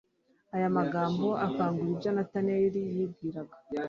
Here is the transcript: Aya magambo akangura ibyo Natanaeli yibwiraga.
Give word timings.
Aya 0.55 0.67
magambo 0.77 1.27
akangura 1.45 1.91
ibyo 1.93 2.09
Natanaeli 2.15 2.81
yibwiraga. 2.95 3.55